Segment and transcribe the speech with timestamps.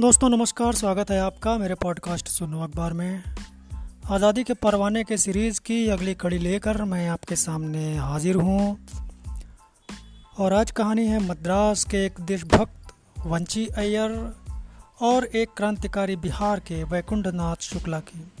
[0.00, 3.22] दोस्तों, नमस्कार, स्वागत है आपका मेरे पॉडकास्ट सुनो अखबार में।
[4.10, 8.78] आज़ादी के परवाने के सीरीज़ की अगली कड़ी लेकर मैं आपके सामने हाजिर हूँ।
[10.38, 12.92] और आज कहानी है मद्रास के एक देशभक्त
[13.26, 14.36] वंची अय्यर
[15.00, 18.32] और एक क्रांतिकारी बिहार के वैकुंठ नाथ शुक्ला की।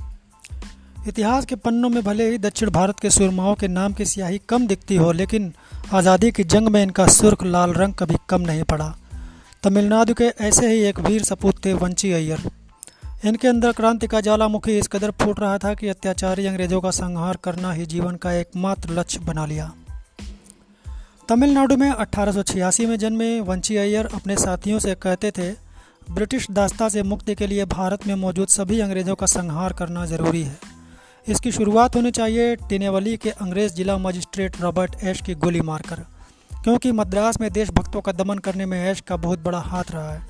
[1.08, 4.66] इतिहास के पन्नों में भले ही दक्षिण भारत के सुरमाओं के नाम की स्याही कम
[4.66, 5.52] दिखती हो, लेकिन
[5.92, 8.96] आज़ादी की जंग में इनका सुर्ख लाल रंग कभी कम नहीं पड़ा।
[9.62, 12.50] तमिलनाडु के ऐसे ही एक वीर सपूत थे वंची अय्यर।
[13.24, 17.38] इनके अंदर क्रांति का ज्वालामुखी इस कदर फूट रहा था कि अत्याचारी अंग्रेज़ों का संहार
[17.44, 19.72] करना ही जीवन का एकमात्र लक्ष्य बना लिया।
[21.28, 22.44] तमिलनाडु में अठारह
[22.80, 25.50] में जन्मे वंची अय्यर अपने साथियों से कहते थे,
[26.10, 30.42] ब्रिटिश दास्ता से मुक्ति के लिए भारत में मौजूद सभी अंग्रेज़ों का संहार करना ज़रूरी
[30.42, 30.58] है।
[31.28, 36.17] इसकी शुरुआत होनी चाहिए टिनेवली के अंग्रेज़ जिला मजिस्ट्रेट रॉबर्ट एश की गोली मारकर।
[36.68, 40.26] क्योंकि मद्रास में देशभक्तों का दमन करने में ऐश का बहुत बड़ा हाथ रहा है।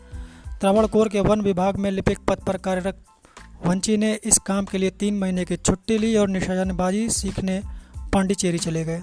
[0.60, 3.04] त्रावणकोर के वन विभाग में लिपिक पद पर कार्यरत
[3.66, 7.62] वंची ने इस काम के लिए तीन महीने की छुट्टी ली और निशानबाजी सीखने
[8.12, 9.02] पांडिचेरी चले गए।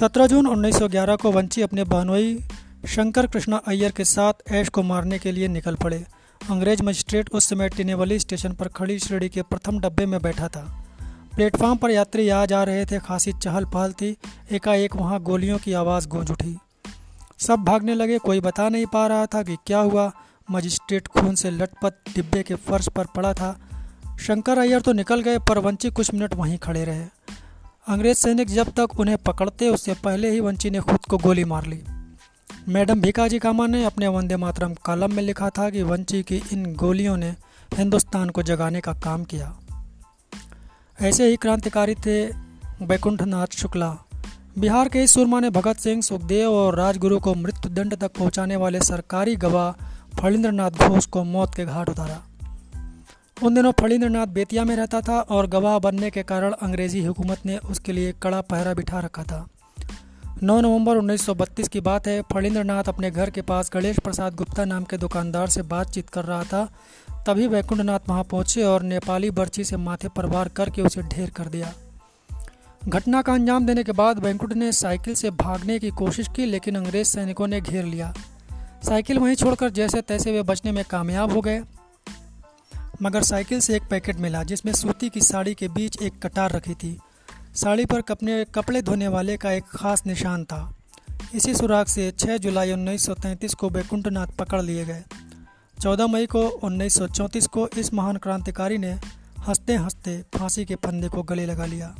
[0.00, 2.48] 17 जून 1911 को वंची अपने बहनोई
[2.86, 6.04] शंकर कृष्णा अय्यर के साथ ऐश को मारने के लिए निकल पड़े।
[6.50, 10.87] अंग्रेज़ मजिस्ट्रेट उस समय टिनेवली स्टेशन पर खड़ी श्रेणी के प्रथम डब्बे में बैठा था।
[11.38, 14.16] प्लेटफार्म पर यात्री आ जा रहे थे, खासी चहल पहल थी।
[14.52, 16.58] एकाएक वहाँ गोलियों की आवाज़ गूंज उठी।
[17.38, 20.12] सब भागने लगे, कोई बता नहीं पा रहा था कि क्या हुआ।
[20.50, 23.60] मजिस्ट्रेट खून से लटपट डिब्बे के फर्श पर पड़ा था।
[24.20, 27.04] शंकर अय्यर तो निकल गए, पर वंची कुछ मिनट वहीं खड़े रहे।
[27.88, 31.66] अंग्रेज़ सैनिक जब तक उन्हें पकड़ते, उससे पहले ही वंची ने खुद को गोली मार
[31.66, 31.82] ली।
[32.68, 36.74] मैडम भिकाजी कामा ने अपने वंदे मातरम कॉलम में लिखा था कि वंची की इन
[36.74, 37.34] गोलियों ने
[37.74, 39.56] हिंदुस्तान को जगाने का काम किया।
[41.02, 42.26] ऐसे ही क्रांतिकारी थे
[42.82, 43.96] वैकुंठनाथ शुक्ला।
[44.58, 48.80] बिहार के इस सुरमा ने भगत सिंह, सुखदेव और राजगुरु को मृत्युदंड तक पहुँचाने वाले
[48.80, 49.72] सरकारी गवाह
[50.20, 52.22] फलिंद्र नाथ घोष को मौत के घाट उतारा।
[53.42, 57.46] उन दिनों फलिंद्र नाथ बेतिया में रहता था और गवाह बनने के कारण अंग्रेज़ी हुकूमत
[57.46, 59.48] ने उसके लिए कड़ा पहरा बिठा रखा था।
[60.42, 64.64] 9 नवंबर 1932 की बात है। फणीन्द्र नाथ अपने घर के पास गणेश प्रसाद गुप्ता
[64.64, 66.68] नाम के दुकानदार से बातचीत कर रहा था।
[67.26, 71.46] तभी वैकुंठनाथ वहाँ पहुँचे और नेपाली बर्ची से माथे पर वार करके उसे ढेर कर
[71.46, 71.72] दिया।
[72.88, 76.76] घटना का अंजाम देने के बाद वैकुंठ ने साइकिल से भागने की कोशिश की, लेकिन
[76.76, 78.14] अंग्रेज़ सैनिकों ने घेर लिया।
[78.84, 81.62] साइकिल वहीं छोड़कर जैसे तैसे वे बचने में कामयाब हो गए।
[83.02, 86.74] मगर साइकिल से एक पैकेट मिला, जिसमें सूती की साड़ी के बीच एक कटार रखी
[86.74, 86.98] थी।
[87.58, 90.74] साड़ी पर कपने, कपड़े धोने वाले का एक खास निशान था।
[91.34, 95.02] इसी सुराग से 6 जुलाई 1933 को बैकुंठनाथ पकड़ लिए गए।
[95.78, 98.92] 14 मई को 1934 को इस महान क्रांतिकारी ने
[99.38, 101.94] हँसते हँसते फांसी के फंदे को गले लगा लिया।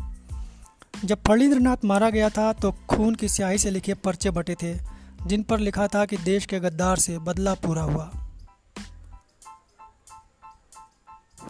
[1.05, 4.75] जब फणीन्द्रनाथ मारा गया था तो खून की स्याही से लिखे पर्चे बटे थे,
[5.27, 8.11] जिन पर लिखा था कि देश के गद्दार से बदला पूरा हुआ।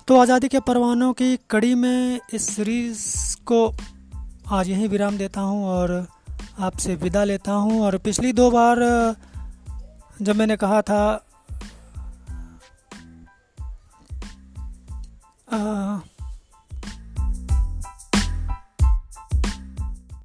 [0.08, 3.76] तो आज़ादी के परवानों की कड़ी में इस सीरीज़ को
[4.50, 6.06] आज यहीं विराम देता हूँ और
[6.58, 8.76] आपसे विदा लेता हूँ। और पिछली दो बार
[10.22, 11.24] जब मैंने कहा था
[15.52, 15.58] आ,